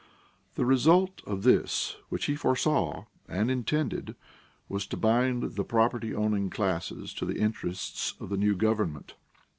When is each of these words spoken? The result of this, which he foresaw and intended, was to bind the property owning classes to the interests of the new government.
The 0.55 0.65
result 0.65 1.21
of 1.27 1.43
this, 1.43 1.95
which 2.09 2.25
he 2.25 2.35
foresaw 2.35 3.05
and 3.27 3.51
intended, 3.51 4.15
was 4.67 4.87
to 4.87 4.97
bind 4.97 5.43
the 5.55 5.63
property 5.63 6.11
owning 6.15 6.49
classes 6.49 7.13
to 7.13 7.25
the 7.27 7.37
interests 7.37 8.15
of 8.19 8.29
the 8.29 8.37
new 8.37 8.55
government. 8.55 9.13